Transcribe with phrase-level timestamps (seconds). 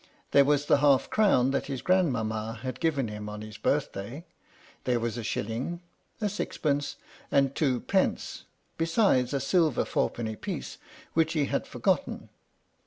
[0.31, 4.25] There was the half crown that his grandmamma had given him on his birthday,
[4.83, 5.83] there was a shilling,
[6.19, 6.95] a sixpence,
[7.29, 8.45] and two pence,
[8.79, 10.79] besides a silver fourpenny piece
[11.13, 12.29] which he had forgotten.